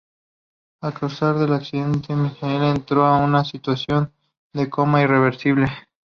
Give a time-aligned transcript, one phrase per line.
[0.81, 4.11] A causa del accidente Michaela entró en una situación
[4.51, 5.67] de coma irreversible.